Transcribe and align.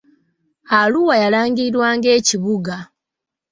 Arua 0.79 1.15
yalangirirwa 1.23 1.85
ng'ekibuga. 1.97 2.77